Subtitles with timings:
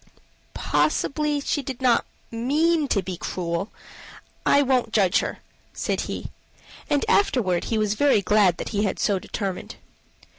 [0.55, 3.69] "Possibly she did not mean to be cruel.
[4.47, 5.37] I won't judge her,"
[5.73, 6.31] said he.
[6.89, 9.75] And afterward he was very glad that he had so determined.